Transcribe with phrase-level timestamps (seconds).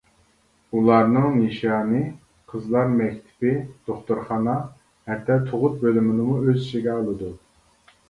[0.77, 1.99] ئۇلارنىڭ نىشانى
[2.55, 3.53] قىزلار مەكتىپى،
[3.93, 4.59] دوختۇرخانا
[5.13, 7.35] ھەتتا تۇغۇت بۆلۈمىنىمۇ ئۆز ئىچىگە ئالىدۇ.